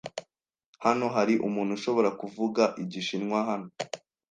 [0.85, 3.67] Hano hari umuntu ushobora kuvuga Igishinwa hano?